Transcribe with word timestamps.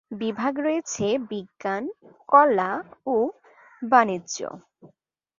বিভাগ 0.21 0.53
রয়েছে: 0.59 1.05
বিজ্ঞান, 1.29 1.83
কলা 2.29 2.71
ও 3.07 3.15
বাণিজ্য। 3.81 4.37